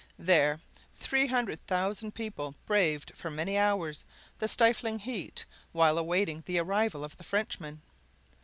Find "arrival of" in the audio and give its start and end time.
6.57-7.15